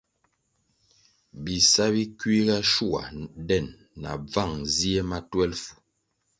[1.43, 3.01] Bisa bi kiuga shua
[3.47, 3.65] den
[4.01, 5.71] na bvan zie ma twelfu.